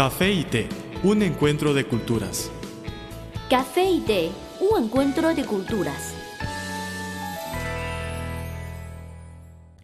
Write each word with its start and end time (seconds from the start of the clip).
Café 0.00 0.32
y 0.32 0.44
té, 0.44 0.66
un 1.02 1.22
encuentro 1.22 1.74
de 1.74 1.86
culturas. 1.86 2.50
Café 3.50 3.84
y 3.84 4.00
té, 4.00 4.30
un 4.58 4.84
encuentro 4.84 5.34
de 5.34 5.44
culturas. 5.44 6.14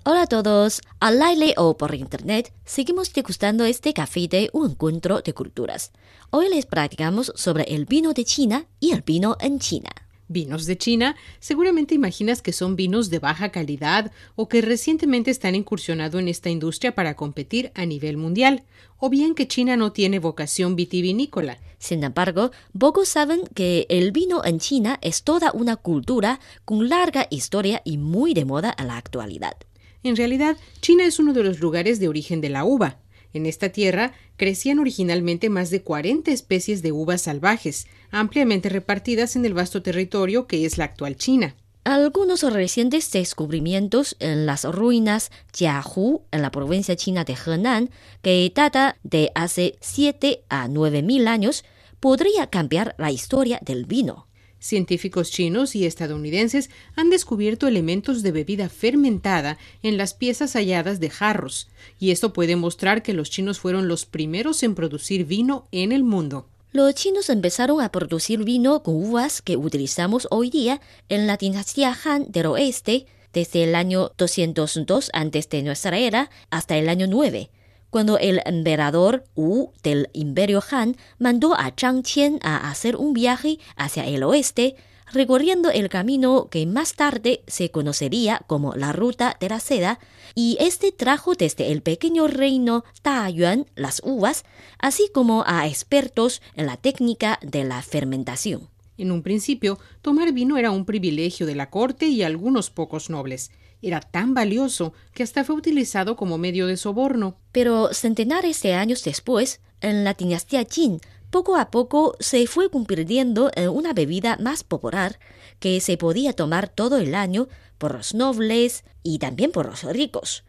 Hola 0.07 0.23
a 0.23 0.27
todos, 0.27 0.81
al 1.01 1.21
aire 1.21 1.53
o 1.59 1.77
por 1.77 1.95
internet, 1.95 2.51
seguimos 2.65 3.13
degustando 3.13 3.67
este 3.67 3.93
café 3.93 4.21
y 4.21 4.29
té, 4.29 4.49
un 4.55 4.71
encuentro 4.71 5.21
de 5.21 5.35
culturas. 5.35 5.93
Hoy 6.31 6.49
les 6.49 6.65
practicamos 6.65 7.31
sobre 7.37 7.65
el 7.65 7.85
vino 7.85 8.15
de 8.15 8.25
China 8.25 8.65
y 8.81 8.93
el 8.93 9.03
vino 9.03 9.37
en 9.39 9.59
China. 9.59 9.91
Vinos 10.29 10.67
de 10.67 10.77
China, 10.77 11.17
seguramente 11.39 11.95
imaginas 11.95 12.43
que 12.43 12.53
son 12.53 12.75
vinos 12.75 13.11
de 13.11 13.21
baja 13.21 13.51
calidad 13.51 14.11
o 14.35 14.49
que 14.49 14.61
recientemente 14.61 15.31
están 15.31 15.55
incursionado 15.55 16.19
en 16.19 16.29
esta 16.29 16.51
industria 16.51 16.95
para 16.95 17.15
competir 17.15 17.71
a 17.75 17.87
nivel 17.87 18.17
mundial, 18.17 18.65
o 18.99 19.09
bien 19.09 19.35
que 19.35 19.47
China 19.47 19.77
no 19.77 19.93
tiene 19.93 20.19
vocación 20.19 20.75
vitivinícola. 20.75 21.59
Sin 21.79 22.03
embargo, 22.03 22.51
pocos 22.77 23.09
saben 23.09 23.43
que 23.55 23.87
el 23.89 24.11
vino 24.11 24.45
en 24.45 24.59
China 24.59 24.99
es 25.03 25.23
toda 25.23 25.53
una 25.53 25.77
cultura 25.77 26.41
con 26.65 26.89
larga 26.89 27.27
historia 27.31 27.83
y 27.85 27.99
muy 27.99 28.35
de 28.35 28.45
moda 28.45 28.71
a 28.71 28.85
la 28.85 28.97
actualidad. 28.97 29.57
En 30.03 30.17
realidad, 30.17 30.57
China 30.81 31.05
es 31.05 31.19
uno 31.19 31.33
de 31.33 31.43
los 31.43 31.61
lugares 31.61 32.01
de 32.01 32.09
origen 32.09 32.41
de 32.41 32.49
la 32.49 32.65
uva. 32.65 32.99
En 33.37 33.45
esta 33.45 33.69
tierra 33.69 34.15
crecían 34.39 34.79
originalmente 34.79 35.51
más 35.51 35.69
de 35.69 35.83
40 35.83 36.31
especies 36.31 36.81
de 36.81 36.93
uvas 36.93 37.21
salvajes, 37.23 37.87
ampliamente 38.11 38.71
repartidas 38.71 39.37
en 39.37 39.45
el 39.45 39.53
vasto 39.53 39.83
territorio 39.83 40.47
que 40.47 40.65
es 40.65 40.79
la 40.79 40.85
actual 40.85 41.17
China. 41.17 41.55
Algunos 41.85 42.43
recientes 42.43 43.13
descubrimientos 43.13 44.17
en 44.21 44.47
las 44.47 44.65
ruinas 44.65 45.31
Jiahu, 45.53 46.23
en 46.33 46.43
la 46.43 46.51
provincia 46.51 46.97
china 46.97 47.25
de 47.25 47.37
Henan, 47.37 47.91
que 48.23 48.51
data 48.55 48.97
de 49.05 49.31
hace 49.35 49.77
7 49.81 50.43
a 50.49 50.67
9 50.67 51.03
mil 51.03 51.29
años, 51.29 51.65
podría 52.01 52.49
cambiar 52.49 52.95
la 52.99 53.13
historia 53.13 53.61
del 53.63 53.85
vino. 53.85 54.26
Científicos 54.59 55.31
chinos 55.31 55.77
y 55.77 55.87
estadounidenses 55.87 56.71
han 56.95 57.11
descubierto 57.11 57.69
elementos 57.69 58.23
de 58.23 58.33
bebida 58.33 58.69
fermentada 58.69 59.59
en 59.83 59.97
las 59.97 60.15
piezas 60.15 60.55
halladas 60.55 60.99
de 60.99 61.11
jarros, 61.11 61.69
y 61.99 62.11
esto 62.11 62.33
puede 62.33 62.57
mostrar 62.57 63.03
que 63.03 63.13
los 63.13 63.31
chinos 63.31 63.61
fueron 63.61 63.87
los 63.87 64.07
primeros 64.07 64.63
en 64.63 64.75
producir 64.75 65.25
vino 65.25 65.69
en 65.73 65.93
el 65.93 66.05
mundo. 66.05 66.49
Los 66.73 66.95
chinos 66.95 67.31
empezaron 67.31 67.81
a 67.81 67.91
producir 67.91 68.45
vino 68.45 68.83
con 68.83 68.97
uvas 68.97 69.41
que 69.41 69.57
utilizamos 69.57 70.27
hoy 70.31 70.51
día 70.51 70.81
en 71.09 71.27
la 71.27 71.37
dinastía 71.37 71.97
Han 72.05 72.31
del 72.31 72.47
oeste 72.47 73.07
desde 73.33 73.65
el 73.65 73.75
año 73.75 74.13
202 74.17 75.11
antes 75.13 75.49
de 75.49 75.63
nuestra 75.63 75.99
era 75.99 76.31
hasta 76.51 76.77
el 76.77 76.89
año 76.89 77.07
9 77.07 77.51
cuando 77.97 78.19
el 78.19 78.43
emperador 78.45 79.25
Wu 79.37 79.73
del 79.83 80.11
Imperio 80.13 80.63
Han 80.71 80.99
mandó 81.19 81.55
a 81.55 81.73
Zhang 81.75 82.03
Qian 82.03 82.39
a 82.43 82.69
hacer 82.69 82.95
un 82.95 83.15
viaje 83.15 83.59
hacia 83.75 84.05
el 84.05 84.23
oeste, 84.23 84.77
recorriendo 85.15 85.71
el 85.71 85.89
camino 85.89 86.49
que 86.51 86.67
más 86.67 86.93
tarde 86.93 87.41
se 87.47 87.71
conocería 87.71 88.43
como 88.47 88.75
la 88.75 88.93
Ruta 88.93 89.39
de 89.41 89.49
la 89.49 89.61
Seda, 89.61 89.99
y 90.35 90.59
este 90.61 90.93
trajo 90.93 91.33
desde 91.33 91.73
el 91.73 91.81
pequeño 91.81 92.27
reino 92.27 92.85
Yuan 93.33 93.65
las 93.77 94.03
uvas, 94.05 94.45
así 94.79 95.09
como 95.11 95.45
a 95.47 95.67
expertos 95.67 96.43
en 96.55 96.67
la 96.67 96.77
técnica 96.77 97.39
de 97.41 97.65
la 97.65 97.81
fermentación. 97.81 98.69
En 98.99 99.11
un 99.11 99.23
principio, 99.23 99.79
tomar 100.03 100.35
vino 100.35 100.59
era 100.59 100.71
un 100.71 100.85
privilegio 100.85 101.47
de 101.47 101.55
la 101.55 101.71
corte 101.71 102.09
y 102.09 102.23
algunos 102.23 102.69
pocos 102.69 103.09
nobles 103.09 103.51
era 103.83 104.01
tan 104.01 104.35
valioso 104.35 104.93
que 105.13 105.23
hasta 105.23 105.45
fue 105.45 105.55
utilizado 105.55 106.17
como 106.17 106.39
medio 106.39 106.67
de 106.67 106.77
soborno. 106.77 107.37
Pero 107.53 107.93
centenares 107.93 108.63
de 108.63 108.75
años 108.75 109.05
después, 109.05 109.61
en 109.81 110.05
la 110.05 110.15
dinastía 110.15 110.65
Qin, 110.65 111.01
poco 111.31 111.57
a 111.57 111.71
poco 111.71 112.17
se 112.21 112.47
fue 112.47 112.71
convirtiendo 112.71 113.51
en 113.55 113.69
una 113.69 113.93
bebida 113.93 114.37
más 114.41 114.65
popular 114.65 115.19
que 115.61 115.81
se 115.81 115.97
podía 115.97 116.33
tomar 116.33 116.69
todo 116.69 116.99
el 116.99 117.15
año 117.15 117.49
por 117.79 117.95
los 117.95 118.15
nobles 118.15 118.85
y 119.03 119.19
también 119.19 119.53
por 119.53 119.67
los 119.67 119.83
ricos. 119.83 120.45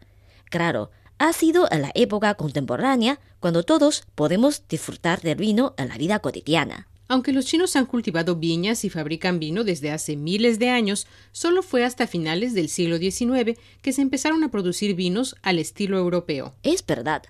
Claro, 0.50 0.90
ha 1.18 1.32
sido 1.32 1.68
en 1.70 1.82
la 1.82 1.90
época 1.94 2.34
contemporánea 2.34 3.20
cuando 3.40 3.64
todos 3.64 4.04
podemos 4.14 4.62
disfrutar 4.68 5.20
del 5.20 5.36
vino 5.36 5.74
en 5.76 5.88
la 5.88 5.98
vida 5.98 6.20
cotidiana. 6.20 6.88
Aunque 7.08 7.32
los 7.32 7.46
chinos 7.46 7.74
han 7.74 7.86
cultivado 7.86 8.36
viñas 8.36 8.84
y 8.84 8.90
fabrican 8.90 9.40
vino 9.40 9.64
desde 9.64 9.90
hace 9.90 10.14
miles 10.14 10.58
de 10.58 10.68
años, 10.68 11.06
solo 11.32 11.62
fue 11.62 11.84
hasta 11.84 12.06
finales 12.06 12.52
del 12.52 12.68
siglo 12.68 12.98
XIX 12.98 13.58
que 13.80 13.92
se 13.94 14.02
empezaron 14.02 14.44
a 14.44 14.50
producir 14.50 14.94
vinos 14.94 15.34
al 15.40 15.58
estilo 15.58 15.96
europeo. 15.96 16.54
Es 16.62 16.84
verdad, 16.84 17.22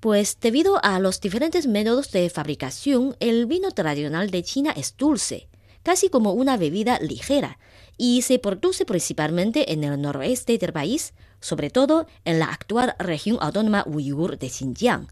pues 0.00 0.38
debido 0.40 0.82
a 0.82 0.98
los 1.00 1.20
diferentes 1.20 1.66
métodos 1.66 2.10
de 2.12 2.30
fabricación, 2.30 3.14
el 3.20 3.44
vino 3.44 3.70
tradicional 3.72 4.30
de 4.30 4.42
China 4.42 4.72
es 4.74 4.96
dulce, 4.96 5.48
casi 5.82 6.08
como 6.08 6.32
una 6.32 6.56
bebida 6.56 6.98
ligera, 7.00 7.58
y 7.98 8.22
se 8.22 8.38
produce 8.38 8.86
principalmente 8.86 9.72
en 9.72 9.84
el 9.84 10.00
noroeste 10.00 10.56
del 10.56 10.72
país, 10.72 11.12
sobre 11.40 11.68
todo 11.68 12.06
en 12.24 12.38
la 12.38 12.46
actual 12.46 12.94
región 12.98 13.36
autónoma 13.40 13.84
uigur 13.86 14.38
de 14.38 14.48
Xinjiang. 14.48 15.08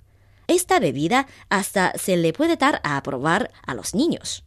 Esta 0.47 0.79
bebida 0.79 1.27
hasta 1.49 1.93
se 1.97 2.17
le 2.17 2.33
puede 2.33 2.57
dar 2.57 2.81
a 2.85 3.03
probar 3.03 3.51
a 3.67 3.75
los 3.75 3.95
niños. 3.95 4.45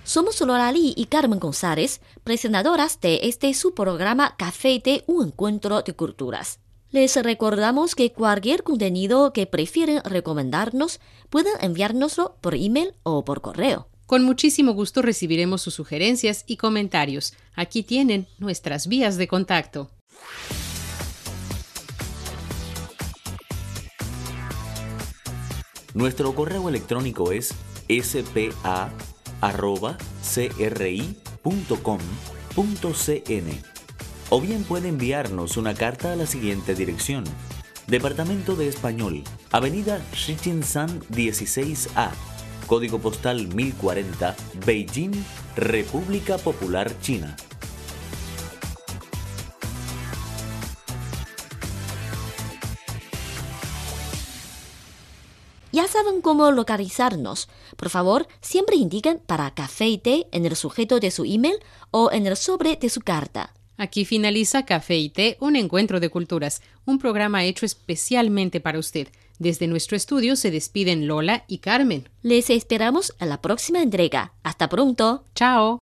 Somos 0.03 0.41
Lorali 0.41 0.93
y 0.97 1.05
Carmen 1.05 1.39
González, 1.39 2.01
presentadoras 2.25 2.99
de 2.99 3.21
este 3.23 3.53
su 3.53 3.73
programa 3.73 4.35
Café 4.37 4.81
de 4.83 5.05
un 5.07 5.27
encuentro 5.27 5.81
de 5.81 5.93
culturas. 5.93 6.59
Les 6.91 7.15
recordamos 7.21 7.95
que 7.95 8.11
cualquier 8.11 8.63
contenido 8.63 9.31
que 9.31 9.47
prefieren 9.47 10.01
recomendarnos 10.03 10.99
pueden 11.29 11.53
enviárnoslo 11.61 12.35
por 12.41 12.53
email 12.53 12.93
o 13.03 13.23
por 13.23 13.41
correo. 13.41 13.87
Con 14.05 14.23
muchísimo 14.23 14.73
gusto 14.73 15.01
recibiremos 15.01 15.63
sus 15.63 15.73
sugerencias 15.73 16.43
y 16.45 16.57
comentarios. 16.57 17.33
Aquí 17.55 17.81
tienen 17.81 18.27
nuestras 18.37 18.87
vías 18.87 19.17
de 19.17 19.27
contacto. 19.27 19.89
Nuestro 25.95 26.35
correo 26.35 26.69
electrónico 26.69 27.31
es 27.31 27.55
spa.cri.com.cn 27.87 28.95
o 34.29 34.41
bien 34.41 34.63
puede 34.63 34.89
enviarnos 34.89 35.55
una 35.57 35.73
carta 35.73 36.13
a 36.13 36.15
la 36.15 36.25
siguiente 36.27 36.75
dirección. 36.75 37.23
Departamento 37.87 38.55
de 38.55 38.67
Español, 38.67 39.23
Avenida 39.51 40.01
San 40.63 40.99
16A 41.01 42.34
Código 42.67 42.99
postal 42.99 43.47
1040, 43.47 44.35
Beijing, 44.65 45.11
República 45.55 46.37
Popular 46.37 46.99
China. 46.99 47.35
Ya 55.71 55.87
saben 55.87 56.21
cómo 56.21 56.51
localizarnos. 56.51 57.49
Por 57.75 57.89
favor, 57.89 58.27
siempre 58.41 58.77
indiquen 58.77 59.19
para 59.19 59.53
café 59.53 59.87
y 59.87 59.97
té 59.97 60.27
en 60.31 60.45
el 60.45 60.55
sujeto 60.55 60.99
de 60.99 61.11
su 61.11 61.25
email 61.25 61.57
o 61.91 62.11
en 62.11 62.25
el 62.25 62.37
sobre 62.37 62.77
de 62.77 62.89
su 62.89 63.01
carta. 63.01 63.53
Aquí 63.77 64.05
finaliza 64.05 64.65
Café 64.65 64.95
y 64.95 65.09
Té, 65.09 65.37
un 65.41 65.57
encuentro 65.57 65.99
de 65.99 66.09
culturas, 66.09 66.61
un 66.85 66.97
programa 66.97 67.43
hecho 67.43 67.65
especialmente 67.65 68.61
para 68.61 68.79
usted. 68.79 69.09
Desde 69.39 69.67
nuestro 69.67 69.97
estudio 69.97 70.35
se 70.35 70.51
despiden 70.51 71.07
Lola 71.07 71.43
y 71.47 71.57
Carmen. 71.57 72.09
Les 72.21 72.49
esperamos 72.49 73.13
a 73.19 73.25
la 73.25 73.41
próxima 73.41 73.81
entrega. 73.81 74.33
Hasta 74.43 74.69
pronto. 74.69 75.25
Chao. 75.35 75.79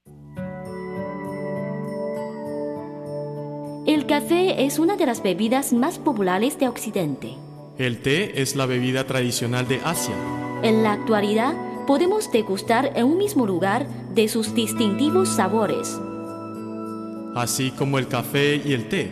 El 3.86 4.06
café 4.06 4.65
es 4.65 4.80
una 4.80 4.95
de 4.95 5.06
las 5.06 5.21
bebidas 5.21 5.74
más 5.74 6.00
populares 6.00 6.57
de 6.59 6.68
Occidente. 6.68 7.36
El 7.77 8.00
té 8.01 8.42
es 8.42 8.56
la 8.56 8.65
bebida 8.65 9.06
tradicional 9.06 9.68
de 9.68 9.81
Asia. 9.83 10.15
En 10.62 10.83
la 10.83 10.94
actualidad, 10.94 11.56
podemos 11.88 12.31
degustar 12.31 12.94
en 12.95 13.06
un 13.06 13.18
mismo 13.18 13.45
lugar 13.45 13.88
de 14.13 14.27
sus 14.27 14.53
distintivos 14.53 15.30
sabores. 15.30 16.00
Así 17.36 17.71
como 17.71 17.98
el 17.98 18.07
café 18.07 18.62
y 18.63 18.74
el 18.74 18.88
té, 18.88 19.12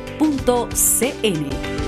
espanol.cri.cn. 0.21 1.80